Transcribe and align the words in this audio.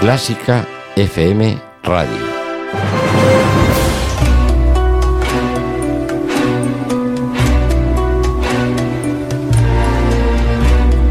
Clásica 0.00 0.66
FM 0.96 1.60
Radio. 1.82 2.24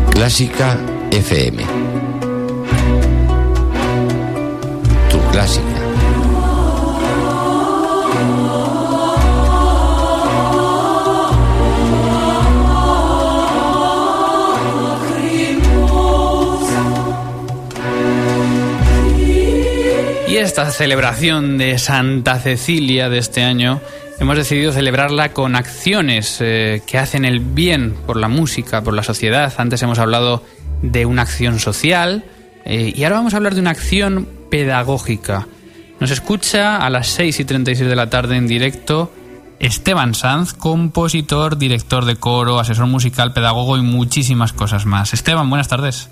Clásica 0.10 0.76
FM. 1.12 1.60
Tu 5.12 5.20
clásica. 5.32 5.69
Esta 20.60 20.72
celebración 20.72 21.58
de 21.58 21.80
Santa 21.80 22.38
Cecilia 22.38 23.08
de 23.08 23.18
este 23.18 23.44
año 23.44 23.80
hemos 24.20 24.36
decidido 24.36 24.74
celebrarla 24.74 25.32
con 25.32 25.56
acciones 25.56 26.40
eh, 26.42 26.82
que 26.86 26.98
hacen 26.98 27.24
el 27.24 27.40
bien 27.40 27.96
por 28.06 28.18
la 28.18 28.28
música, 28.28 28.84
por 28.84 28.94
la 28.94 29.04
sociedad. 29.04 29.54
Antes 29.56 29.82
hemos 29.84 30.00
hablado 30.00 30.44
de 30.82 31.06
una 31.06 31.22
acción 31.22 31.60
social 31.60 32.26
eh, 32.66 32.92
y 32.94 33.04
ahora 33.06 33.16
vamos 33.16 33.34
a 33.34 33.38
hablar 33.38 33.56
de 33.56 33.62
una 33.62 33.70
acción 33.70 34.28
pedagógica. 34.52 35.48
Nos 36.02 36.12
escucha 36.12 36.76
a 36.76 36.90
las 36.90 37.08
6 37.08 37.40
y 37.40 37.46
36 37.46 37.88
de 37.88 37.96
la 37.96 38.10
tarde 38.10 38.36
en 38.36 38.48
directo 38.48 39.14
Esteban 39.62 40.14
Sanz, 40.14 40.52
compositor, 40.52 41.58
director 41.58 42.04
de 42.04 42.18
coro, 42.18 42.60
asesor 42.60 42.88
musical, 42.88 43.32
pedagogo 43.32 43.78
y 43.78 43.82
muchísimas 43.82 44.52
cosas 44.52 44.86
más. 44.86 45.14
Esteban, 45.14 45.50
buenas 45.50 45.70
tardes. 45.70 46.10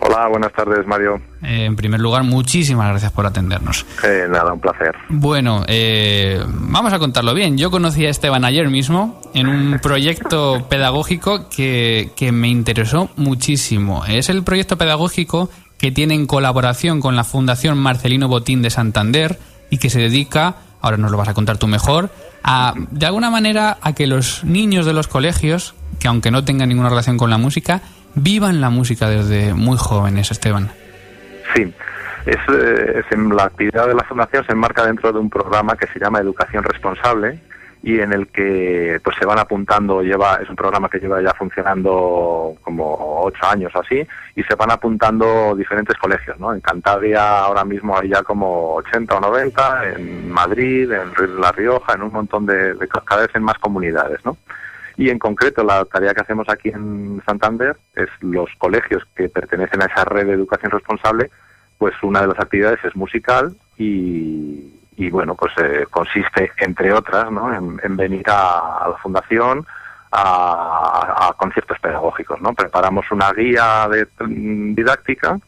Hola, 0.00 0.28
buenas 0.28 0.52
tardes, 0.52 0.86
Mario. 0.86 1.20
Eh, 1.42 1.64
en 1.64 1.74
primer 1.76 2.00
lugar, 2.00 2.22
muchísimas 2.22 2.88
gracias 2.88 3.10
por 3.12 3.26
atendernos. 3.26 3.84
Eh, 4.04 4.26
nada, 4.30 4.52
un 4.52 4.60
placer. 4.60 4.94
Bueno, 5.08 5.64
eh, 5.66 6.42
vamos 6.46 6.92
a 6.92 6.98
contarlo 6.98 7.34
bien. 7.34 7.58
Yo 7.58 7.70
conocí 7.70 8.06
a 8.06 8.10
Esteban 8.10 8.44
ayer 8.44 8.68
mismo 8.68 9.20
en 9.34 9.48
un 9.48 9.78
proyecto 9.82 10.66
pedagógico 10.68 11.48
que, 11.48 12.10
que 12.16 12.30
me 12.30 12.48
interesó 12.48 13.10
muchísimo. 13.16 14.04
Es 14.06 14.28
el 14.28 14.44
proyecto 14.44 14.78
pedagógico 14.78 15.50
que 15.78 15.90
tiene 15.90 16.14
en 16.14 16.26
colaboración 16.26 17.00
con 17.00 17.16
la 17.16 17.24
Fundación 17.24 17.78
Marcelino 17.78 18.28
Botín 18.28 18.62
de 18.62 18.70
Santander 18.70 19.38
y 19.70 19.78
que 19.78 19.90
se 19.90 20.00
dedica, 20.00 20.56
ahora 20.80 20.96
nos 20.96 21.10
lo 21.10 21.16
vas 21.16 21.28
a 21.28 21.34
contar 21.34 21.58
tú 21.58 21.66
mejor, 21.66 22.10
a, 22.42 22.74
de 22.90 23.06
alguna 23.06 23.30
manera, 23.30 23.78
a 23.80 23.94
que 23.94 24.06
los 24.06 24.44
niños 24.44 24.86
de 24.86 24.92
los 24.92 25.08
colegios, 25.08 25.74
que 25.98 26.08
aunque 26.08 26.30
no 26.30 26.44
tengan 26.44 26.68
ninguna 26.68 26.88
relación 26.88 27.16
con 27.16 27.30
la 27.30 27.38
música, 27.38 27.82
vivan 28.14 28.60
la 28.60 28.70
música 28.70 29.08
desde 29.08 29.54
muy 29.54 29.76
jóvenes, 29.76 30.30
Esteban. 30.30 30.70
Sí, 31.54 31.72
es, 32.26 32.36
eh, 32.52 33.00
es 33.00 33.12
en 33.12 33.34
la 33.34 33.44
actividad 33.44 33.86
de 33.86 33.94
la 33.94 34.04
Fundación 34.04 34.44
se 34.44 34.52
enmarca 34.52 34.84
dentro 34.84 35.12
de 35.12 35.18
un 35.18 35.30
programa 35.30 35.76
que 35.76 35.86
se 35.86 35.98
llama 35.98 36.20
Educación 36.20 36.62
Responsable 36.62 37.40
y 37.82 38.00
en 38.00 38.12
el 38.12 38.26
que 38.28 39.00
pues 39.02 39.16
se 39.18 39.24
van 39.24 39.38
apuntando, 39.38 40.02
lleva 40.02 40.40
es 40.42 40.48
un 40.50 40.56
programa 40.56 40.88
que 40.88 40.98
lleva 40.98 41.22
ya 41.22 41.32
funcionando 41.34 42.56
como 42.62 43.22
ocho 43.22 43.46
años 43.46 43.72
así, 43.74 44.06
y 44.34 44.42
se 44.42 44.54
van 44.56 44.70
apuntando 44.70 45.54
diferentes 45.56 45.96
colegios, 45.96 46.38
¿no? 46.40 46.52
En 46.52 46.60
Cantabria 46.60 47.40
ahora 47.40 47.64
mismo 47.64 47.96
hay 47.96 48.08
ya 48.08 48.22
como 48.22 48.74
80 48.74 49.16
o 49.16 49.20
90, 49.20 49.90
en 49.90 50.30
Madrid, 50.30 50.90
en 50.90 51.40
La 51.40 51.52
Rioja, 51.52 51.94
en 51.94 52.02
un 52.02 52.12
montón 52.12 52.46
de, 52.46 52.74
de 52.74 52.88
cada 52.88 53.22
vez 53.22 53.30
en 53.34 53.44
más 53.44 53.58
comunidades, 53.58 54.24
¿no? 54.24 54.36
Y 54.98 55.10
en 55.10 55.18
concreto 55.20 55.62
la 55.62 55.84
tarea 55.84 56.12
que 56.12 56.22
hacemos 56.22 56.48
aquí 56.48 56.70
en 56.70 57.22
Santander 57.24 57.76
es 57.94 58.08
los 58.20 58.50
colegios 58.58 59.06
que 59.14 59.28
pertenecen 59.28 59.80
a 59.80 59.86
esa 59.86 60.04
red 60.04 60.26
de 60.26 60.32
educación 60.32 60.72
responsable, 60.72 61.30
pues 61.78 61.94
una 62.02 62.20
de 62.22 62.26
las 62.26 62.40
actividades 62.40 62.84
es 62.84 62.96
musical 62.96 63.54
y, 63.76 64.74
y 64.96 65.10
bueno, 65.10 65.36
pues 65.36 65.52
eh, 65.62 65.86
consiste, 65.88 66.50
entre 66.56 66.92
otras, 66.92 67.30
¿no? 67.30 67.54
en, 67.54 67.80
en 67.84 67.96
venir 67.96 68.24
a, 68.28 68.88
la 68.90 68.96
fundación 69.00 69.64
a, 70.10 71.32
conciertos 71.38 71.78
pedagógicos. 71.78 72.40
¿no? 72.40 72.52
Preparamos 72.52 73.08
una 73.12 73.32
guía 73.32 73.88
de, 73.88 74.08
didáctica, 74.74 75.38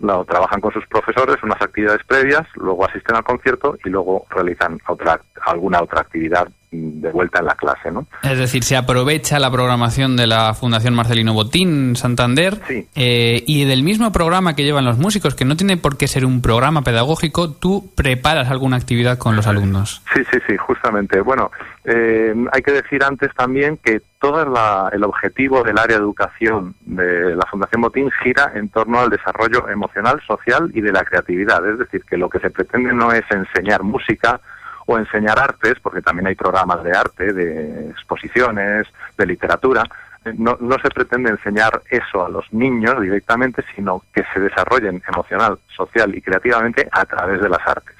lo 0.00 0.24
trabajan 0.24 0.60
con 0.60 0.72
sus 0.72 0.84
profesores, 0.88 1.36
unas 1.44 1.62
actividades 1.62 2.02
previas, 2.04 2.48
luego 2.56 2.84
asisten 2.84 3.14
al 3.14 3.22
concierto 3.22 3.78
y 3.84 3.90
luego 3.90 4.26
realizan 4.30 4.80
otra, 4.88 5.20
alguna 5.46 5.82
otra 5.82 6.00
actividad 6.00 6.48
de 6.70 7.10
vuelta 7.10 7.40
en 7.40 7.46
la 7.46 7.54
clase, 7.54 7.90
¿no? 7.90 8.06
Es 8.22 8.38
decir, 8.38 8.62
se 8.62 8.76
aprovecha 8.76 9.38
la 9.38 9.50
programación 9.50 10.16
de 10.16 10.26
la 10.26 10.54
Fundación 10.54 10.94
Marcelino 10.94 11.32
Botín 11.32 11.96
Santander 11.96 12.58
sí. 12.66 12.86
eh, 12.94 13.42
y 13.46 13.64
del 13.64 13.82
mismo 13.82 14.12
programa 14.12 14.54
que 14.54 14.64
llevan 14.64 14.84
los 14.84 14.98
músicos, 14.98 15.34
que 15.34 15.44
no 15.44 15.56
tiene 15.56 15.76
por 15.76 15.96
qué 15.96 16.06
ser 16.08 16.24
un 16.24 16.42
programa 16.42 16.82
pedagógico, 16.82 17.50
tú 17.50 17.90
preparas 17.94 18.50
alguna 18.50 18.76
actividad 18.76 19.18
con 19.18 19.36
los 19.36 19.46
alumnos. 19.46 20.02
Sí, 20.14 20.22
sí, 20.30 20.38
sí, 20.46 20.56
justamente. 20.56 21.20
Bueno, 21.20 21.50
eh, 21.84 22.34
hay 22.52 22.62
que 22.62 22.72
decir 22.72 23.02
antes 23.02 23.34
también 23.34 23.78
que 23.82 24.02
todo 24.20 24.44
la, 24.44 24.90
el 24.92 25.04
objetivo 25.04 25.62
del 25.62 25.78
área 25.78 25.96
de 25.96 26.02
educación 26.02 26.74
de 26.80 27.34
la 27.34 27.46
Fundación 27.50 27.82
Botín 27.82 28.10
gira 28.22 28.52
en 28.54 28.68
torno 28.68 29.00
al 29.00 29.10
desarrollo 29.10 29.68
emocional, 29.68 30.20
social 30.26 30.70
y 30.74 30.80
de 30.80 30.92
la 30.92 31.04
creatividad. 31.04 31.66
Es 31.66 31.78
decir, 31.78 32.02
que 32.04 32.16
lo 32.16 32.28
que 32.28 32.40
se 32.40 32.50
pretende 32.50 32.92
no 32.92 33.12
es 33.12 33.24
enseñar 33.30 33.82
música, 33.82 34.40
o 34.90 34.96
enseñar 34.96 35.38
artes, 35.38 35.74
porque 35.82 36.00
también 36.00 36.28
hay 36.28 36.34
programas 36.34 36.82
de 36.82 36.96
arte, 36.96 37.34
de 37.34 37.90
exposiciones, 37.90 38.86
de 39.18 39.26
literatura. 39.26 39.84
No, 40.38 40.56
no 40.60 40.76
se 40.78 40.88
pretende 40.88 41.28
enseñar 41.28 41.82
eso 41.90 42.24
a 42.24 42.30
los 42.30 42.50
niños 42.54 42.98
directamente, 42.98 43.62
sino 43.76 44.02
que 44.14 44.24
se 44.32 44.40
desarrollen 44.40 45.02
emocional, 45.06 45.58
social 45.76 46.14
y 46.14 46.22
creativamente 46.22 46.88
a 46.90 47.04
través 47.04 47.38
de 47.42 47.50
las 47.50 47.66
artes. 47.66 47.96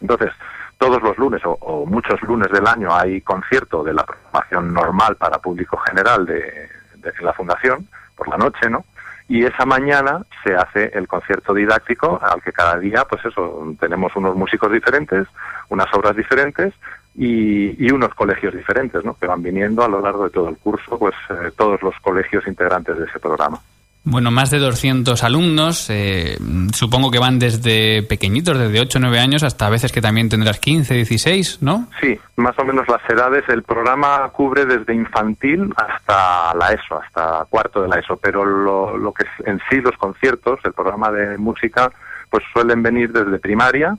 Entonces, 0.00 0.30
todos 0.78 1.02
los 1.02 1.18
lunes 1.18 1.44
o, 1.44 1.50
o 1.60 1.84
muchos 1.84 2.22
lunes 2.22 2.48
del 2.52 2.66
año 2.66 2.94
hay 2.94 3.20
concierto 3.22 3.82
de 3.82 3.92
la 3.92 4.04
programación 4.04 4.72
normal 4.72 5.16
para 5.16 5.38
público 5.38 5.78
general 5.78 6.26
de, 6.26 6.68
de 6.94 7.12
la 7.22 7.32
fundación 7.32 7.88
por 8.14 8.28
la 8.28 8.36
noche, 8.36 8.70
¿no? 8.70 8.84
Y 9.30 9.44
esa 9.44 9.64
mañana 9.64 10.26
se 10.42 10.56
hace 10.56 10.90
el 10.92 11.06
concierto 11.06 11.54
didáctico 11.54 12.18
al 12.20 12.42
que 12.42 12.52
cada 12.52 12.76
día 12.80 13.04
pues 13.08 13.24
eso 13.24 13.76
tenemos 13.78 14.14
unos 14.16 14.34
músicos 14.34 14.72
diferentes 14.72 15.28
unas 15.68 15.86
obras 15.94 16.16
diferentes 16.16 16.74
y, 17.14 17.92
unos 17.92 18.12
colegios 18.14 18.52
diferentes 18.54 19.04
¿no? 19.04 19.14
que 19.14 19.28
van 19.28 19.40
viniendo 19.40 19.84
a 19.84 19.88
lo 19.88 20.00
largo 20.00 20.24
de 20.24 20.30
todo 20.30 20.48
el 20.48 20.56
curso 20.56 20.98
pues 20.98 21.14
eh, 21.30 21.52
todos 21.56 21.80
los 21.80 21.94
colegios 22.00 22.44
integrantes 22.48 22.98
de 22.98 23.04
ese 23.04 23.20
programa 23.20 23.60
bueno, 24.02 24.30
más 24.30 24.50
de 24.50 24.58
200 24.58 25.22
alumnos, 25.24 25.90
eh, 25.90 26.38
supongo 26.72 27.10
que 27.10 27.18
van 27.18 27.38
desde 27.38 28.02
pequeñitos, 28.02 28.58
desde 28.58 28.80
8 28.80 28.98
o 28.98 29.00
9 29.02 29.18
años, 29.18 29.42
hasta 29.42 29.66
a 29.66 29.70
veces 29.70 29.92
que 29.92 30.00
también 30.00 30.28
tendrás 30.28 30.58
15, 30.58 30.94
16, 30.94 31.58
¿no? 31.60 31.86
Sí, 32.00 32.18
más 32.36 32.58
o 32.58 32.64
menos 32.64 32.88
las 32.88 33.02
edades. 33.10 33.44
El 33.48 33.62
programa 33.62 34.28
cubre 34.30 34.64
desde 34.64 34.94
infantil 34.94 35.72
hasta 35.76 36.54
la 36.54 36.72
ESO, 36.72 37.00
hasta 37.00 37.44
cuarto 37.50 37.82
de 37.82 37.88
la 37.88 37.98
ESO, 37.98 38.16
pero 38.16 38.44
lo, 38.44 38.96
lo 38.96 39.12
que 39.12 39.24
es 39.24 39.46
en 39.46 39.60
sí 39.68 39.80
los 39.82 39.96
conciertos, 39.98 40.58
el 40.64 40.72
programa 40.72 41.10
de 41.10 41.36
música, 41.36 41.92
pues 42.30 42.42
suelen 42.54 42.82
venir 42.82 43.12
desde 43.12 43.38
primaria, 43.38 43.96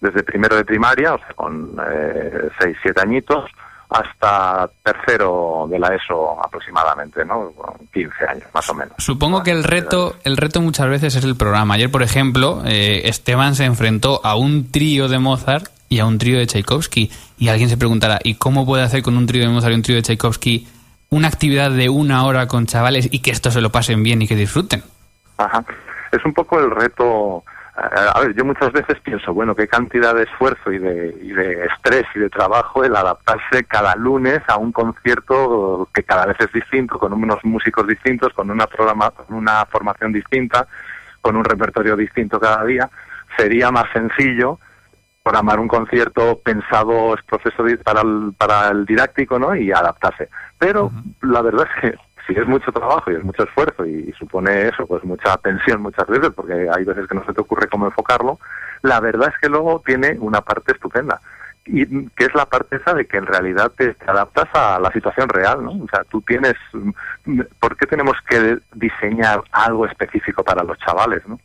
desde 0.00 0.22
primero 0.22 0.56
de 0.56 0.64
primaria, 0.64 1.14
o 1.14 1.18
sea, 1.18 1.34
con 1.34 1.76
eh, 1.92 2.48
6, 2.58 2.76
7 2.82 3.00
añitos, 3.02 3.50
hasta 3.94 4.70
tercero 4.82 5.66
de 5.68 5.78
la 5.78 5.94
ESO 5.94 6.42
aproximadamente, 6.42 7.24
¿no? 7.24 7.52
15 7.92 8.26
años 8.26 8.44
más 8.54 8.68
o 8.70 8.74
menos. 8.74 8.94
Supongo 8.98 9.42
que 9.42 9.50
el 9.50 9.64
reto, 9.64 10.16
el 10.24 10.36
reto 10.36 10.60
muchas 10.60 10.88
veces 10.88 11.16
es 11.16 11.24
el 11.24 11.36
programa. 11.36 11.74
Ayer, 11.74 11.90
por 11.90 12.02
ejemplo, 12.02 12.62
eh, 12.64 13.02
Esteban 13.04 13.54
se 13.54 13.64
enfrentó 13.64 14.20
a 14.24 14.36
un 14.36 14.70
trío 14.70 15.08
de 15.08 15.18
Mozart 15.18 15.68
y 15.88 16.00
a 16.00 16.06
un 16.06 16.18
trío 16.18 16.38
de 16.38 16.46
Tchaikovsky. 16.46 17.10
Y 17.38 17.48
alguien 17.48 17.68
se 17.68 17.76
preguntará, 17.76 18.18
¿y 18.22 18.34
cómo 18.34 18.64
puede 18.64 18.82
hacer 18.82 19.02
con 19.02 19.16
un 19.16 19.26
trío 19.26 19.42
de 19.42 19.48
Mozart 19.48 19.72
y 19.72 19.76
un 19.76 19.82
trío 19.82 19.96
de 19.96 20.02
Tchaikovsky 20.02 20.66
una 21.10 21.28
actividad 21.28 21.70
de 21.70 21.90
una 21.90 22.24
hora 22.24 22.48
con 22.48 22.66
chavales 22.66 23.08
y 23.12 23.18
que 23.20 23.30
esto 23.30 23.50
se 23.50 23.60
lo 23.60 23.70
pasen 23.70 24.02
bien 24.02 24.22
y 24.22 24.26
que 24.26 24.34
disfruten? 24.34 24.82
Ajá. 25.36 25.62
Es 26.10 26.24
un 26.24 26.32
poco 26.32 26.58
el 26.58 26.70
reto 26.70 27.44
a 27.74 28.20
ver, 28.20 28.34
yo 28.34 28.44
muchas 28.44 28.70
veces 28.72 29.00
pienso, 29.00 29.32
bueno, 29.32 29.54
qué 29.54 29.66
cantidad 29.66 30.14
de 30.14 30.24
esfuerzo 30.24 30.70
y 30.70 30.78
de, 30.78 31.16
y 31.22 31.32
de 31.32 31.64
estrés 31.64 32.04
y 32.14 32.18
de 32.18 32.28
trabajo 32.28 32.84
el 32.84 32.94
adaptarse 32.94 33.64
cada 33.64 33.96
lunes 33.96 34.40
a 34.48 34.58
un 34.58 34.72
concierto 34.72 35.88
que 35.94 36.02
cada 36.02 36.26
vez 36.26 36.36
es 36.40 36.52
distinto, 36.52 36.98
con 36.98 37.14
unos 37.14 37.42
músicos 37.44 37.86
distintos, 37.86 38.32
con 38.34 38.50
una 38.50 38.66
programa, 38.66 39.10
con 39.10 39.34
una 39.34 39.64
formación 39.66 40.12
distinta, 40.12 40.66
con 41.22 41.36
un 41.36 41.44
repertorio 41.44 41.96
distinto 41.96 42.38
cada 42.38 42.62
día. 42.64 42.90
Sería 43.38 43.70
más 43.70 43.86
sencillo 43.92 44.58
programar 45.22 45.60
un 45.60 45.68
concierto 45.68 46.40
pensado 46.40 47.14
es 47.14 47.22
proceso 47.22 47.64
para 47.82 48.02
el, 48.02 48.34
para 48.36 48.68
el 48.68 48.84
didáctico, 48.84 49.38
¿no? 49.38 49.54
Y 49.54 49.72
adaptarse. 49.72 50.28
Pero 50.58 50.86
uh 50.86 50.90
-huh. 50.90 51.32
la 51.32 51.42
verdad 51.42 51.68
es 51.74 51.80
que 51.80 51.98
sí 52.26 52.34
es 52.36 52.46
mucho 52.46 52.72
trabajo 52.72 53.10
y 53.10 53.14
es 53.14 53.24
mucho 53.24 53.42
esfuerzo 53.44 53.84
y, 53.86 54.12
supone 54.12 54.68
eso, 54.68 54.86
pues 54.86 55.04
mucha 55.04 55.36
tensión 55.38 55.82
muchas 55.82 56.06
veces, 56.06 56.30
porque 56.34 56.68
hay 56.72 56.84
veces 56.84 57.06
que 57.08 57.14
no 57.14 57.24
se 57.24 57.32
te 57.32 57.40
ocurre 57.40 57.68
cómo 57.68 57.86
enfocarlo, 57.86 58.38
la 58.82 59.00
verdad 59.00 59.32
es 59.32 59.40
que 59.40 59.48
luego 59.48 59.82
tiene 59.84 60.16
una 60.18 60.40
parte 60.40 60.72
estupenda. 60.72 61.20
Y 61.64 62.08
que 62.10 62.24
es 62.24 62.34
la 62.34 62.46
parte 62.46 62.76
esa 62.76 62.92
de 62.92 63.06
que 63.06 63.18
en 63.18 63.26
realidad 63.26 63.70
te, 63.76 63.96
adaptas 64.06 64.48
a 64.52 64.80
la 64.80 64.90
situación 64.90 65.28
real, 65.28 65.64
¿no? 65.64 65.70
O 65.70 65.86
sea, 65.88 66.02
tú 66.04 66.20
tienes, 66.22 66.54
¿por 67.60 67.76
qué 67.76 67.86
tenemos 67.86 68.16
que 68.28 68.58
diseñar 68.74 69.42
algo 69.52 69.86
específico 69.86 70.42
para 70.42 70.64
los 70.64 70.76
chavales, 70.78 71.26
no? 71.28 71.38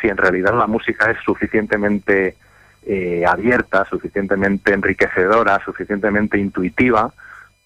si 0.00 0.08
en 0.08 0.16
realidad 0.16 0.54
la 0.58 0.66
música 0.66 1.10
es 1.10 1.18
suficientemente 1.24 2.34
eh, 2.84 3.24
abierta, 3.24 3.84
suficientemente 3.88 4.74
enriquecedora, 4.74 5.62
suficientemente 5.64 6.38
intuitiva 6.38 7.12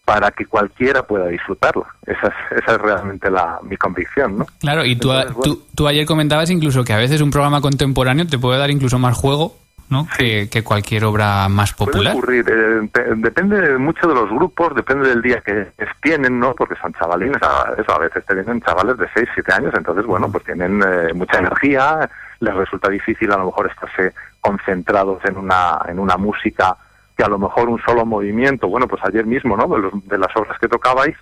para 0.07 0.31
que 0.31 0.47
cualquiera 0.47 1.03
pueda 1.03 1.27
disfrutarla. 1.27 1.85
Esa 2.07 2.29
es, 2.29 2.63
esa 2.63 2.77
es 2.77 2.81
realmente 2.81 3.31
la, 3.31 3.59
mi 3.63 3.77
convicción, 3.77 4.39
¿no? 4.39 4.47
Claro, 4.61 4.85
y 4.85 4.97
tú, 4.97 5.13
tú, 5.43 5.67
tú 5.75 5.87
ayer 5.87 6.07
comentabas 6.07 6.49
incluso 6.49 6.85
que 6.85 6.95
a 6.95 6.97
veces 6.97 7.21
un 7.21 7.31
programa 7.31 7.61
contemporáneo 7.61 8.27
te 8.27 8.39
puede 8.39 8.59
dar 8.59 8.71
incluso 8.71 8.99
más 8.99 9.17
juego 9.17 9.57
¿no? 9.89 10.07
Que, 10.17 10.63
cualquier 10.65 11.05
obra 11.05 11.49
más 11.49 11.73
popular. 11.73 12.15
Puede 12.15 12.41
ocurrir, 12.41 12.45
eh, 12.49 13.15
depende 13.17 13.79
mucho 13.79 14.09
de 14.09 14.15
los 14.15 14.29
grupos, 14.31 14.75
depende 14.75 15.09
del 15.09 15.23
día 15.23 15.41
que 15.41 15.69
tienen, 16.03 16.41
¿no? 16.41 16.55
Porque 16.55 16.75
son 16.77 16.93
chavalines, 16.95 17.41
a, 17.43 17.75
eso, 17.79 17.93
a 17.93 17.99
veces 17.99 18.25
te 18.25 18.35
vienen 18.35 18.61
chavales 18.63 18.97
de 18.97 19.07
6, 19.15 19.29
7 19.35 19.53
años, 19.53 19.75
entonces, 19.77 20.05
bueno, 20.05 20.31
pues 20.31 20.45
tienen 20.45 20.83
eh, 20.83 21.13
mucha 21.15 21.39
energía, 21.39 22.09
les 22.41 22.55
resulta 22.55 22.89
difícil 22.89 23.31
a 23.33 23.37
lo 23.37 23.47
mejor 23.47 23.71
estarse 23.71 24.13
concentrados 24.41 25.25
en 25.25 25.37
una, 25.37 25.79
en 25.89 25.99
una 25.99 26.17
música 26.17 26.77
que 27.17 27.25
a 27.25 27.29
lo 27.29 27.39
mejor 27.39 27.69
un 27.69 27.81
solo 27.81 28.05
movimiento, 28.05 28.69
bueno, 28.69 28.87
pues 28.87 29.03
ayer 29.05 29.25
mismo, 29.25 29.57
¿no? 29.57 29.67
De, 29.69 29.91
de 30.05 30.19
las 30.19 30.35
obras 30.37 30.59
que 30.59 30.69
tocabais, 30.69 31.17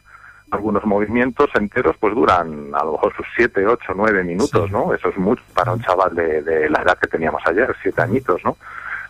algunos 0.50 0.85
movimientos 0.85 1.50
enteros 1.55 1.96
pues 1.99 2.14
duran 2.14 2.70
a 2.75 2.85
lo 2.85 2.93
mejor 2.93 3.14
sus 3.17 3.26
7, 3.37 3.67
8, 3.67 3.93
9 3.94 4.25
minutos, 4.25 4.70
¿no? 4.70 4.94
Eso 4.94 5.08
es 5.08 5.17
mucho 5.17 5.43
para 5.55 5.73
un 5.73 5.81
chaval 5.81 6.14
de, 6.14 6.43
de, 6.43 6.69
la 6.70 6.82
edad 6.82 6.99
que 6.99 7.08
teníamos 7.08 7.43
ayer, 7.46 7.75
7 7.82 8.02
añitos, 8.02 8.44
¿no? 8.44 8.56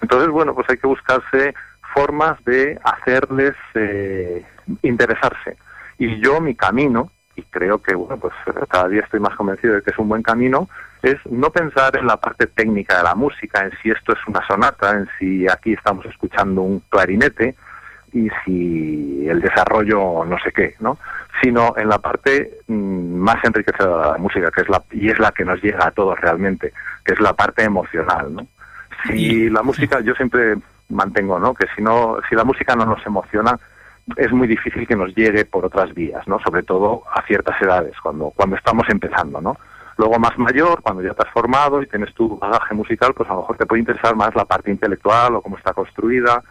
Entonces, 0.00 0.28
bueno, 0.28 0.54
pues 0.54 0.69
hay 0.70 0.76
que 0.76 0.86
buscarse 0.86 1.54
formas 1.94 2.42
de 2.44 2.78
hacerles 2.82 3.54
eh, 3.75 4.44
interesarse. 4.82 5.56
Y 5.98 6.20
yo 6.20 6.40
mi 6.40 6.54
camino, 6.54 7.10
y 7.37 7.42
creo 7.42 7.80
que, 7.80 7.94
bueno, 7.94 8.16
pues 8.19 8.34
cada 8.69 8.88
día 8.88 9.02
estoy 9.02 9.20
más 9.20 9.34
convencido 9.37 9.75
de 9.75 9.82
que 9.82 9.90
es 9.90 9.98
un 9.98 10.08
buen 10.08 10.22
camino, 10.22 10.69
es 11.04 11.16
no 11.30 11.50
pensar 11.50 11.96
en 11.98 12.06
la 12.06 12.16
parte 12.16 12.46
técnica 12.46 12.96
de 12.96 13.02
la 13.02 13.14
música, 13.14 13.62
en 13.62 13.72
si 13.82 13.90
esto 13.90 14.14
es 14.14 14.18
una 14.26 14.44
sonata, 14.46 14.92
en 14.92 15.06
si 15.18 15.46
aquí 15.46 15.74
estamos 15.74 16.06
escuchando 16.06 16.62
un 16.62 16.80
clarinete 16.88 17.54
y 18.14 18.30
si 18.42 19.26
el 19.28 19.40
desarrollo 19.42 20.24
no 20.24 20.38
sé 20.38 20.50
qué, 20.52 20.76
¿no? 20.80 20.96
Sino 21.42 21.74
en 21.76 21.90
la 21.90 21.98
parte 21.98 22.60
mm, 22.68 23.16
más 23.16 23.36
enriquecedora 23.44 24.06
de 24.06 24.12
la 24.12 24.18
música, 24.18 24.50
que 24.50 24.62
es 24.62 24.68
la 24.70 24.82
y 24.92 25.10
es 25.10 25.18
la 25.18 25.32
que 25.32 25.44
nos 25.44 25.62
llega 25.62 25.86
a 25.86 25.90
todos 25.90 26.18
realmente, 26.18 26.72
que 27.04 27.12
es 27.12 27.20
la 27.20 27.34
parte 27.34 27.64
emocional, 27.64 28.34
¿no? 28.34 28.46
Si 29.06 29.50
la 29.50 29.62
música, 29.62 30.00
yo 30.00 30.14
siempre 30.14 30.56
mantengo, 30.88 31.38
¿no? 31.38 31.52
Que 31.52 31.66
si 31.76 31.82
no, 31.82 32.16
si 32.30 32.34
la 32.34 32.44
música 32.44 32.74
no 32.74 32.86
nos 32.86 33.04
emociona, 33.04 33.58
es 34.16 34.32
muy 34.32 34.48
difícil 34.48 34.86
que 34.86 34.96
nos 34.96 35.14
llegue 35.14 35.44
por 35.44 35.66
otras 35.66 35.92
vías, 35.92 36.26
¿no? 36.26 36.38
Sobre 36.40 36.62
todo 36.62 37.02
a 37.12 37.20
ciertas 37.26 37.60
edades, 37.60 37.92
cuando 38.02 38.30
cuando 38.34 38.56
estamos 38.56 38.88
empezando, 38.88 39.42
¿no? 39.42 39.58
Luego 39.96 40.19
más 40.19 40.37
mayor, 40.38 40.82
cuando 40.82 41.02
ya 41.02 41.14
te 41.14 41.26
has 41.26 41.32
formado 41.32 41.82
y 41.82 41.87
tienes 41.87 42.12
tu 42.14 42.37
bagaje 42.38 42.75
musical, 42.75 43.14
pues 43.14 43.29
a 43.31 43.35
lo 43.35 43.41
mejor 43.41 43.56
te 43.56 43.67
puede 43.67 43.81
interesar 43.81 44.17
más 44.17 44.35
la 44.35 44.44
parte 44.44 44.70
intelectual 44.70 45.37
o 45.37 45.43
cómo 45.43 45.56
está 45.56 45.73
construida 45.73 46.43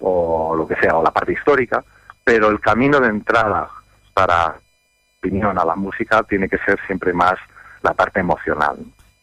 o 0.00 0.54
lo 0.56 0.66
que 0.66 0.76
sea, 0.76 0.96
o 0.96 1.02
la 1.02 1.10
parte 1.10 1.32
histórica, 1.32 1.84
pero 2.24 2.48
el 2.48 2.60
camino 2.60 3.00
de 3.00 3.08
entrada 3.08 3.68
para 4.12 4.56
opinión 5.18 5.58
a 5.58 5.64
la 5.64 5.74
música 5.74 6.22
tiene 6.22 6.48
que 6.48 6.58
ser 6.58 6.78
siempre 6.86 7.12
más 7.12 7.34
la 7.82 7.94
parte 7.94 8.20
emocional. 8.20 8.76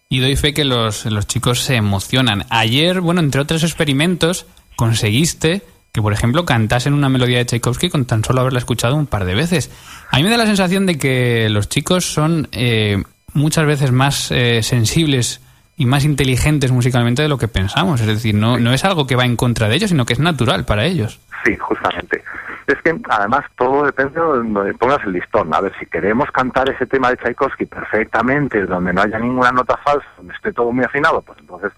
Y 0.09 0.19
doy 0.19 0.35
fe 0.35 0.53
que 0.53 0.65
los, 0.65 1.05
los 1.05 1.27
chicos 1.27 1.61
se 1.61 1.75
emocionan. 1.75 2.45
Ayer, 2.49 3.01
bueno, 3.01 3.21
entre 3.21 3.41
otros 3.41 3.63
experimentos, 3.63 4.45
conseguiste 4.75 5.63
que, 5.91 6.01
por 6.01 6.13
ejemplo, 6.13 6.45
cantasen 6.45 6.93
una 6.93 7.09
melodía 7.09 7.37
de 7.37 7.45
Tchaikovsky 7.45 7.89
con 7.89 8.05
tan 8.05 8.23
solo 8.23 8.41
haberla 8.41 8.59
escuchado 8.59 8.95
un 8.95 9.07
par 9.07 9.25
de 9.25 9.35
veces. 9.35 9.71
A 10.11 10.17
mí 10.17 10.23
me 10.23 10.29
da 10.29 10.37
la 10.37 10.45
sensación 10.45 10.85
de 10.85 10.97
que 10.97 11.49
los 11.49 11.69
chicos 11.69 12.05
son 12.05 12.47
eh, 12.51 13.03
muchas 13.33 13.65
veces 13.65 13.91
más 13.91 14.31
eh, 14.31 14.63
sensibles 14.63 15.41
y 15.75 15.85
más 15.85 16.05
inteligentes 16.05 16.71
musicalmente 16.71 17.21
de 17.21 17.29
lo 17.29 17.37
que 17.37 17.47
pensamos. 17.47 18.01
Es 18.01 18.07
decir, 18.07 18.35
no, 18.35 18.57
no 18.59 18.73
es 18.73 18.85
algo 18.85 19.07
que 19.07 19.15
va 19.15 19.25
en 19.25 19.35
contra 19.35 19.67
de 19.67 19.75
ellos, 19.75 19.89
sino 19.89 20.05
que 20.05 20.13
es 20.13 20.19
natural 20.19 20.65
para 20.65 20.85
ellos. 20.85 21.19
Sí, 21.43 21.57
justamente. 21.57 22.23
Es 22.67 22.81
que 22.81 22.97
además 23.09 23.43
todo 23.57 23.85
depende 23.85 24.19
de 24.19 24.25
donde 24.25 24.73
pongas 24.75 25.03
el 25.05 25.13
listón. 25.13 25.53
A 25.53 25.59
ver, 25.59 25.73
si 25.79 25.85
queremos 25.85 26.31
cantar 26.31 26.69
ese 26.69 26.85
tema 26.85 27.09
de 27.09 27.17
Tchaikovsky 27.17 27.65
perfectamente, 27.65 28.65
donde 28.65 28.93
no 28.93 29.01
haya 29.01 29.19
ninguna 29.19 29.51
nota 29.51 29.75
falsa, 29.77 30.07
donde 30.17 30.33
esté 30.33 30.53
todo 30.53 30.71
muy 30.71 30.85
afinado, 30.85 31.21
pues 31.21 31.39
entonces 31.39 31.73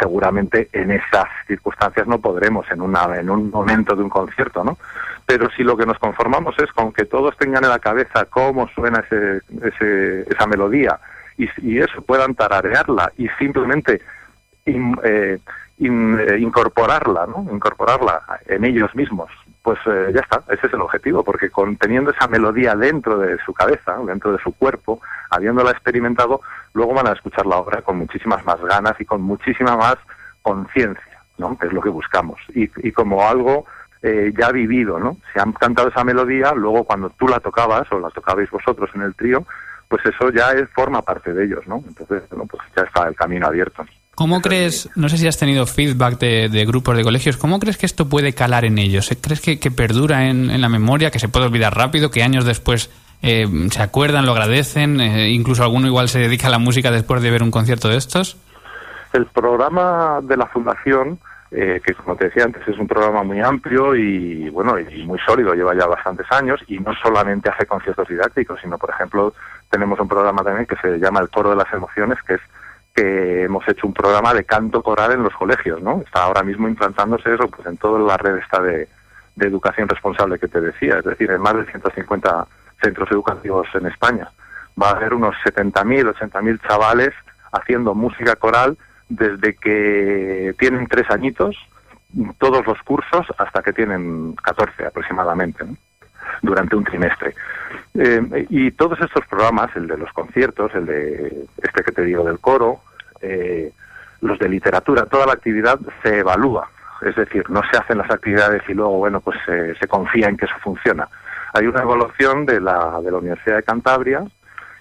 seguramente 0.00 0.70
en 0.72 0.90
esas 0.90 1.26
circunstancias 1.46 2.06
no 2.06 2.18
podremos 2.18 2.64
en 2.70 2.80
una 2.80 3.04
en 3.18 3.28
un 3.28 3.50
momento 3.50 3.94
de 3.94 4.02
un 4.02 4.08
concierto, 4.08 4.64
¿no? 4.64 4.78
Pero 5.26 5.50
si 5.50 5.64
lo 5.64 5.76
que 5.76 5.86
nos 5.86 5.98
conformamos 5.98 6.54
es 6.58 6.72
con 6.72 6.92
que 6.92 7.04
todos 7.04 7.36
tengan 7.36 7.64
en 7.64 7.70
la 7.70 7.80
cabeza 7.80 8.26
cómo 8.26 8.68
suena 8.68 9.00
ese, 9.00 9.40
ese 9.62 10.22
esa 10.22 10.46
melodía 10.46 10.98
y, 11.38 11.78
eso 11.78 12.02
puedan 12.02 12.34
tararearla 12.34 13.12
y 13.18 13.28
simplemente 13.38 14.00
eh, 14.64 15.38
eh, 15.78 16.38
incorporarla, 16.38 17.26
¿no? 17.26 17.46
Incorporarla 17.52 18.22
en 18.46 18.64
ellos 18.64 18.94
mismos. 18.94 19.30
Pues 19.62 19.78
eh, 19.86 20.12
ya 20.14 20.20
está, 20.20 20.42
ese 20.52 20.68
es 20.68 20.72
el 20.72 20.80
objetivo, 20.80 21.24
porque 21.24 21.50
conteniendo 21.50 22.12
esa 22.12 22.28
melodía 22.28 22.74
dentro 22.76 23.18
de 23.18 23.36
su 23.44 23.52
cabeza, 23.52 23.96
dentro 24.06 24.32
de 24.32 24.38
su 24.38 24.52
cuerpo, 24.52 25.00
habiéndola 25.30 25.72
experimentado, 25.72 26.40
luego 26.72 26.94
van 26.94 27.08
a 27.08 27.12
escuchar 27.12 27.46
la 27.46 27.56
obra 27.56 27.82
con 27.82 27.98
muchísimas 27.98 28.44
más 28.44 28.60
ganas 28.60 28.94
y 29.00 29.04
con 29.04 29.22
muchísima 29.22 29.76
más 29.76 29.96
conciencia, 30.42 31.20
¿no? 31.36 31.58
Que 31.58 31.66
es 31.66 31.72
lo 31.72 31.80
que 31.80 31.88
buscamos. 31.88 32.40
Y, 32.54 32.70
y 32.76 32.92
como 32.92 33.26
algo 33.26 33.66
eh, 34.06 34.32
ya 34.38 34.52
vivido, 34.52 35.00
¿no? 35.00 35.16
Si 35.32 35.40
han 35.40 35.52
cantado 35.52 35.88
esa 35.88 36.04
melodía, 36.04 36.52
luego 36.54 36.84
cuando 36.84 37.10
tú 37.10 37.26
la 37.26 37.40
tocabas 37.40 37.90
o 37.90 37.98
la 37.98 38.10
tocabais 38.10 38.48
vosotros 38.48 38.88
en 38.94 39.02
el 39.02 39.16
trío, 39.16 39.44
pues 39.88 40.00
eso 40.06 40.30
ya 40.30 40.52
es, 40.52 40.68
forma 40.70 41.02
parte 41.02 41.32
de 41.32 41.44
ellos, 41.44 41.66
¿no? 41.66 41.82
Entonces, 41.88 42.22
bueno, 42.30 42.46
pues 42.46 42.62
ya 42.76 42.84
está 42.84 43.08
el 43.08 43.16
camino 43.16 43.48
abierto. 43.48 43.84
¿Cómo 44.14 44.40
crees, 44.40 44.88
no 44.94 45.08
sé 45.08 45.18
si 45.18 45.26
has 45.26 45.38
tenido 45.38 45.66
feedback 45.66 46.20
de, 46.20 46.64
grupos 46.66 46.96
de 46.96 47.02
colegios, 47.02 47.36
¿cómo 47.36 47.58
crees 47.58 47.78
que 47.78 47.86
esto 47.86 48.08
puede 48.08 48.32
calar 48.32 48.64
en 48.64 48.78
ellos? 48.78 49.10
¿Crees 49.20 49.40
que, 49.40 49.70
perdura 49.72 50.28
en, 50.28 50.60
la 50.60 50.68
memoria, 50.68 51.10
que 51.10 51.18
se 51.18 51.28
puede 51.28 51.46
olvidar 51.46 51.76
rápido, 51.76 52.08
que 52.12 52.22
años 52.22 52.44
después 52.44 52.90
eh, 53.22 53.48
se 53.72 53.82
acuerdan, 53.82 54.24
lo 54.24 54.32
agradecen, 54.32 55.00
eh, 55.00 55.30
incluso 55.30 55.64
alguno 55.64 55.88
igual 55.88 56.08
se 56.08 56.20
dedica 56.20 56.46
a 56.46 56.50
la 56.50 56.60
música 56.60 56.92
después 56.92 57.22
de 57.22 57.30
ver 57.32 57.42
un 57.42 57.50
concierto 57.50 57.88
de 57.88 57.96
estos? 57.96 58.36
El 59.12 59.26
programa 59.26 60.20
de 60.22 60.36
la 60.36 60.46
Fundación, 60.46 61.18
eh, 61.50 61.80
que 61.84 61.94
como 61.94 62.16
te 62.16 62.26
decía 62.26 62.44
antes 62.44 62.66
es 62.66 62.78
un 62.78 62.88
programa 62.88 63.22
muy 63.22 63.40
amplio 63.40 63.94
y 63.94 64.50
bueno 64.50 64.78
y 64.78 65.04
muy 65.04 65.18
sólido, 65.20 65.54
lleva 65.54 65.74
ya 65.74 65.86
bastantes 65.86 66.26
años 66.30 66.60
y 66.66 66.78
no 66.78 66.92
solamente 66.94 67.48
hace 67.48 67.66
conciertos 67.66 68.08
didácticos, 68.08 68.60
sino 68.60 68.78
por 68.78 68.90
ejemplo 68.90 69.32
tenemos 69.70 69.98
un 70.00 70.08
programa 70.08 70.42
también 70.42 70.66
que 70.66 70.76
se 70.76 70.98
llama 70.98 71.20
El 71.20 71.30
Coro 71.30 71.50
de 71.50 71.56
las 71.56 71.72
Emociones, 71.72 72.18
que 72.26 72.34
es 72.34 72.40
que 72.96 73.44
hemos 73.44 73.68
hecho 73.68 73.86
un 73.86 73.92
programa 73.92 74.32
de 74.32 74.44
canto 74.44 74.82
coral 74.82 75.12
en 75.12 75.22
los 75.22 75.34
colegios, 75.34 75.82
¿no? 75.82 76.00
Está 76.00 76.24
ahora 76.24 76.42
mismo 76.42 76.66
implantándose 76.66 77.34
eso 77.34 77.46
pues 77.48 77.66
en 77.68 77.76
toda 77.76 78.00
la 78.00 78.16
red 78.16 78.38
esta 78.38 78.60
de, 78.62 78.88
educación 79.38 79.86
responsable 79.86 80.38
que 80.38 80.48
te 80.48 80.62
decía, 80.62 80.96
es 80.98 81.04
decir, 81.04 81.30
en 81.30 81.42
más 81.42 81.54
de 81.54 81.66
150 81.66 82.46
centros 82.82 83.10
educativos 83.10 83.68
en 83.74 83.86
España. 83.86 84.30
Va 84.80 84.88
a 84.88 84.92
haber 84.92 85.12
unos 85.12 85.36
70.000, 85.44 86.14
80.000 86.14 86.66
chavales 86.66 87.10
haciendo 87.52 87.94
música 87.94 88.34
coral 88.36 88.78
desde 89.08 89.54
que 89.54 90.54
tienen 90.58 90.86
tres 90.86 91.08
añitos, 91.10 91.56
todos 92.38 92.66
los 92.66 92.80
cursos, 92.82 93.26
hasta 93.38 93.62
que 93.62 93.72
tienen 93.72 94.34
14 94.34 94.86
aproximadamente, 94.86 95.64
durante 96.42 96.76
un 96.76 96.84
trimestre. 96.84 97.34
Eh, 97.94 98.46
y 98.50 98.70
todos 98.72 99.00
estos 99.00 99.26
programas, 99.26 99.74
el 99.76 99.86
de 99.86 99.98
los 99.98 100.12
conciertos, 100.12 100.74
el 100.74 100.86
de 100.86 101.46
este 101.62 101.82
que 101.82 101.92
te 101.92 102.02
digo 102.02 102.24
del 102.24 102.38
coro, 102.38 102.80
eh, 103.20 103.72
los 104.20 104.38
de 104.38 104.48
literatura, 104.48 105.06
toda 105.06 105.26
la 105.26 105.32
actividad 105.34 105.78
se 106.02 106.18
evalúa. 106.18 106.70
Es 107.02 107.14
decir, 107.14 107.48
no 107.50 107.60
se 107.70 107.76
hacen 107.76 107.98
las 107.98 108.10
actividades 108.10 108.62
y 108.68 108.74
luego, 108.74 108.98
bueno, 108.98 109.20
pues 109.20 109.38
se 109.46 109.86
confía 109.86 110.28
en 110.28 110.36
que 110.36 110.46
eso 110.46 110.54
funciona. 110.62 111.06
Hay 111.52 111.66
una 111.66 111.82
evaluación 111.82 112.46
de 112.46 112.60
la, 112.60 113.00
de 113.02 113.10
la 113.10 113.18
Universidad 113.18 113.56
de 113.56 113.62
Cantabria 113.62 114.24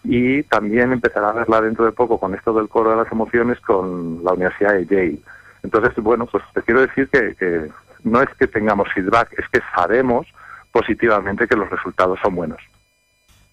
y 0.05 0.43
también 0.43 0.91
empezará 0.91 1.29
a 1.29 1.33
verla 1.33 1.62
dentro 1.62 1.85
de 1.85 1.91
poco 1.91 2.19
con 2.19 2.33
esto 2.35 2.53
del 2.53 2.69
coro 2.69 2.91
de 2.91 2.97
las 2.97 3.12
emociones 3.12 3.59
con 3.59 4.24
la 4.24 4.33
Universidad 4.33 4.74
de 4.74 4.85
Yale. 4.85 5.19
Entonces, 5.63 5.91
bueno, 6.03 6.25
pues 6.27 6.43
te 6.53 6.62
quiero 6.62 6.81
decir 6.81 7.09
que, 7.09 7.35
que 7.35 7.69
no 8.03 8.21
es 8.21 8.29
que 8.38 8.47
tengamos 8.47 8.88
feedback, 8.93 9.33
es 9.38 9.45
que 9.51 9.59
sabemos 9.75 10.27
positivamente 10.71 11.47
que 11.47 11.55
los 11.55 11.69
resultados 11.69 12.19
son 12.21 12.35
buenos. 12.35 12.59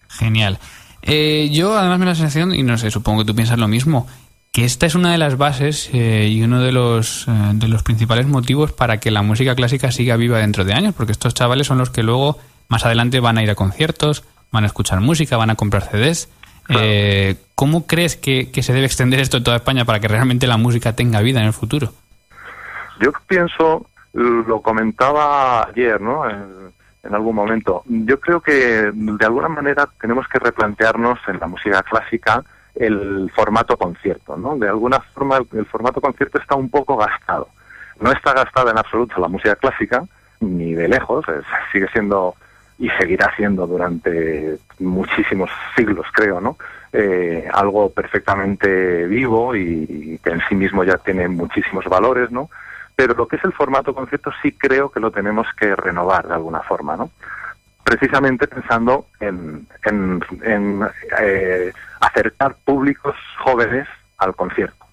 Genial. 0.08 0.58
Eh, 1.02 1.48
yo 1.52 1.76
además 1.76 1.98
me 1.98 2.04
da 2.04 2.10
la 2.12 2.16
sensación, 2.16 2.54
y 2.54 2.62
no 2.62 2.78
sé, 2.78 2.90
supongo 2.90 3.20
que 3.20 3.26
tú 3.26 3.34
piensas 3.34 3.58
lo 3.58 3.68
mismo, 3.68 4.06
que 4.52 4.64
esta 4.64 4.86
es 4.86 4.94
una 4.94 5.12
de 5.12 5.18
las 5.18 5.36
bases 5.36 5.88
eh, 5.92 6.28
y 6.30 6.42
uno 6.42 6.60
de 6.60 6.72
los, 6.72 7.26
eh, 7.26 7.32
de 7.54 7.68
los 7.68 7.82
principales 7.82 8.26
motivos 8.26 8.72
para 8.72 9.00
que 9.00 9.10
la 9.10 9.22
música 9.22 9.54
clásica 9.54 9.90
siga 9.90 10.16
viva 10.16 10.38
dentro 10.38 10.64
de 10.64 10.74
años, 10.74 10.94
porque 10.94 11.12
estos 11.12 11.34
chavales 11.34 11.66
son 11.66 11.78
los 11.78 11.90
que 11.90 12.02
luego, 12.02 12.38
más 12.68 12.84
adelante, 12.84 13.18
van 13.20 13.38
a 13.38 13.42
ir 13.42 13.50
a 13.50 13.54
conciertos, 13.54 14.24
van 14.52 14.64
a 14.64 14.66
escuchar 14.66 15.00
música, 15.00 15.36
van 15.36 15.50
a 15.50 15.54
comprar 15.56 15.88
CDs. 15.90 16.28
¿Cómo 17.54 17.86
crees 17.86 18.16
que, 18.16 18.50
que, 18.50 18.62
se 18.62 18.72
debe 18.72 18.86
extender 18.86 19.20
esto 19.20 19.36
en 19.36 19.44
toda 19.44 19.56
España 19.56 19.84
para 19.84 20.00
que 20.00 20.08
realmente 20.08 20.46
la 20.46 20.56
música 20.56 20.94
tenga 20.94 21.20
vida 21.20 21.40
en 21.40 21.46
el 21.46 21.52
futuro? 21.52 21.92
Yo 23.00 23.12
pienso, 23.26 23.86
lo 24.12 24.60
comentaba 24.62 25.64
ayer, 25.64 26.00
¿no? 26.00 26.24
en 27.02 27.14
algún 27.14 27.34
momento. 27.34 27.82
Yo 27.86 28.20
creo 28.20 28.40
que 28.40 28.90
de 28.92 29.26
alguna 29.26 29.48
manera 29.48 29.88
tenemos 30.00 30.26
que 30.28 30.38
replantearnos 30.38 31.18
en 31.26 31.40
la 31.40 31.46
música 31.46 31.82
clásica 31.82 32.44
el 32.74 33.30
formato 33.34 33.76
concierto, 33.76 34.36
¿no? 34.36 34.56
De 34.56 34.68
alguna 34.68 35.00
forma 35.00 35.38
el, 35.52 35.66
formato 35.66 36.00
concierto 36.00 36.38
está 36.38 36.54
un 36.54 36.70
poco 36.70 36.96
gastado. 36.96 37.48
No 38.00 38.10
está 38.12 38.32
gastada 38.32 38.70
en 38.70 38.78
absoluto 38.78 39.20
la 39.20 39.28
música 39.28 39.56
clásica, 39.56 40.04
ni 40.40 40.74
de 40.74 40.88
lejos, 40.88 41.24
sigue 41.70 41.88
siendo 41.92 42.34
y 42.78 42.88
seguirá 42.90 43.32
siendo 43.36 43.66
durante 43.66 44.58
muchísimos 44.80 45.50
siglos, 45.76 46.06
creo, 46.12 46.40
¿no? 46.40 46.56
Eh, 46.92 47.48
algo 47.52 47.90
perfectamente 47.90 49.06
vivo 49.06 49.54
y, 49.56 50.20
que 50.22 50.30
en 50.30 50.42
sí 50.48 50.54
mismo 50.54 50.84
ya 50.84 50.98
tiene 50.98 51.28
muchísimos 51.28 51.84
valores, 51.86 52.30
¿no? 52.30 52.50
Pero 52.94 53.14
lo 53.14 53.26
que 53.26 53.36
es 53.36 53.44
el 53.44 53.52
formato 53.52 53.94
concierto 53.94 54.30
sí 54.42 54.52
creo 54.52 54.90
que 54.90 55.00
lo 55.00 55.10
tenemos 55.10 55.46
que 55.58 55.74
renovar 55.74 56.28
de 56.28 56.34
alguna 56.34 56.60
forma, 56.60 56.96
¿no? 56.96 57.10
Precisamente 57.82 58.46
pensando 58.46 59.06
en, 59.20 59.66
en, 59.84 60.86
eh, 61.20 61.72
acercar 62.00 62.56
públicos 62.64 63.16
jóvenes 63.38 63.88
al 64.18 64.34
concierto. 64.34 64.84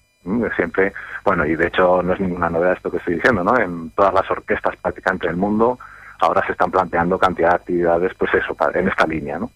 Siempre, 0.54 0.92
bueno, 1.24 1.46
y 1.46 1.56
de 1.56 1.68
hecho 1.68 2.02
no 2.02 2.12
es 2.12 2.20
ninguna 2.20 2.50
novedad 2.50 2.74
esto 2.74 2.90
que 2.90 2.98
estoy 2.98 3.14
diciendo, 3.14 3.42
¿no? 3.42 3.58
En 3.58 3.90
todas 3.90 4.12
las 4.12 4.30
orquestas 4.30 4.76
prácticamente 4.76 5.26
del 5.26 5.36
mundo 5.36 5.78
ahora 6.22 6.44
se 6.46 6.52
están 6.52 6.70
planteando 6.70 7.18
cantidad 7.18 7.50
de 7.50 7.56
actividades, 7.56 8.12
pues 8.14 8.32
eso, 8.34 8.56
en 8.74 8.88
esta 8.88 9.06
línea, 9.06 9.38
¿no? 9.38 9.50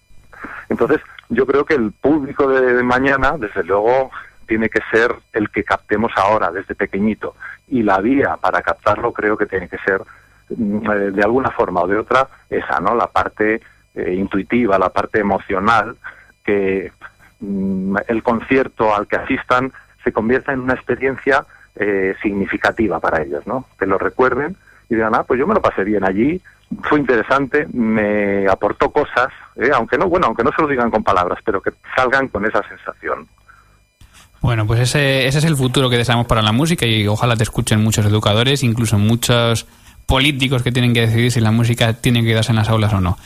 Entonces, 0.68 1.00
yo 1.28 1.46
creo 1.46 1.64
que 1.64 1.74
el 1.74 1.92
público 1.92 2.48
de, 2.48 2.82
mañana, 2.82 3.36
desde 3.38 3.64
luego, 3.64 4.10
tiene 4.46 4.68
que 4.68 4.80
ser 4.90 5.14
el 5.32 5.50
que 5.50 5.64
captemos 5.64 6.12
ahora 6.16 6.50
desde 6.50 6.74
pequeñito. 6.74 7.34
Y 7.68 7.82
la 7.82 8.00
vía 8.00 8.36
para 8.40 8.62
captarlo 8.62 9.12
creo 9.12 9.36
que 9.36 9.46
tiene 9.46 9.68
que 9.68 9.78
ser, 9.78 10.02
mm, 10.50 10.90
eh, 10.90 11.10
de 11.12 11.22
alguna 11.22 11.50
forma 11.50 11.82
o 11.82 11.86
de 11.86 11.98
otra, 11.98 12.28
esa, 12.50 12.80
¿no? 12.80 12.94
La 12.94 13.06
parte 13.06 13.60
eh, 13.94 14.14
intuitiva, 14.14 14.78
la 14.78 14.90
parte 14.90 15.20
emocional, 15.20 15.96
que 16.44 16.92
mm, 17.40 17.96
el 18.08 18.22
concierto 18.22 18.94
al 18.94 19.06
que 19.06 19.16
asistan 19.16 19.72
se 20.02 20.12
convierta 20.12 20.52
en 20.52 20.60
una 20.60 20.74
experiencia 20.74 21.46
eh, 21.76 22.14
significativa 22.22 23.00
para 23.00 23.22
ellos, 23.22 23.46
¿no? 23.46 23.66
Que 23.78 23.86
lo 23.86 23.98
recuerden 23.98 24.56
y 24.88 24.94
digan, 24.94 25.14
ah, 25.14 25.24
pues 25.24 25.40
yo 25.40 25.46
me 25.46 25.54
lo 25.54 25.62
pasé 25.62 25.82
bien 25.82 26.04
allí, 26.04 26.40
fue 26.82 26.98
interesante, 26.98 27.66
me 27.72 28.46
aportó 28.48 28.90
cosas, 28.90 29.28
¿eh? 29.56 29.70
aunque 29.74 29.98
no, 29.98 30.08
bueno, 30.08 30.26
aunque 30.26 30.44
no 30.44 30.50
se 30.54 30.62
lo 30.62 30.68
digan 30.68 30.90
con 30.90 31.02
palabras, 31.02 31.38
pero 31.44 31.60
que 31.60 31.72
salgan 31.96 32.28
con 32.28 32.44
esa 32.44 32.62
sensación. 32.68 33.26
Bueno, 34.40 34.66
pues 34.66 34.80
ese, 34.80 35.26
ese 35.26 35.38
es 35.38 35.44
el 35.44 35.56
futuro 35.56 35.88
que 35.88 35.96
deseamos 35.96 36.26
para 36.26 36.42
la 36.42 36.52
música 36.52 36.84
y 36.84 37.06
ojalá 37.06 37.36
te 37.36 37.44
escuchen 37.44 37.82
muchos 37.82 38.04
educadores, 38.04 38.62
incluso 38.62 38.98
muchos 38.98 39.66
políticos 40.06 40.62
que 40.62 40.70
tienen 40.70 40.92
que 40.92 41.00
decidir 41.02 41.32
si 41.32 41.40
la 41.40 41.50
música 41.50 41.94
tiene 41.94 42.20
que 42.20 42.28
quedarse 42.28 42.52
en 42.52 42.56
las 42.56 42.68
aulas 42.68 42.92
o 42.92 43.00
no. 43.00 43.16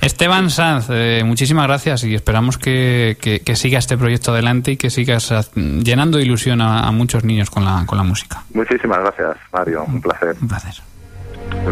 Esteban 0.00 0.50
Sanz, 0.50 0.86
eh, 0.90 1.22
muchísimas 1.24 1.66
gracias 1.66 2.04
y 2.04 2.14
esperamos 2.14 2.56
que, 2.56 3.16
que, 3.20 3.56
siga 3.56 3.80
este 3.80 3.98
proyecto 3.98 4.30
adelante 4.30 4.72
y 4.72 4.76
que 4.76 4.90
sigas 4.90 5.32
llenando 5.56 6.18
de 6.18 6.24
ilusión 6.24 6.60
a, 6.60 6.88
muchos 6.92 7.24
niños 7.24 7.50
con 7.50 7.64
la, 7.64 7.84
con 7.84 7.98
la 7.98 8.04
música. 8.04 8.44
Muchísimas 8.54 9.00
gracias, 9.00 9.36
Mario. 9.52 9.84
Un 9.84 10.00
placer. 10.00 10.36
Un 10.40 10.46
placer. 10.46 10.74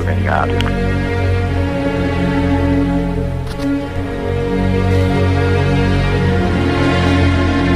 Venga. 0.05 0.47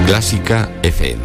Clásica 0.06 0.68
FM. 0.82 1.22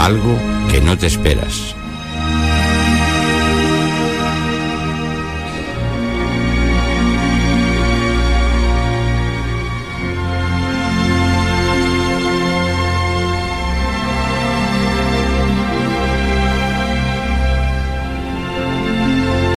Algo 0.00 0.55
que 0.76 0.82
no 0.82 0.98
te 0.98 1.06
esperas. 1.06 1.74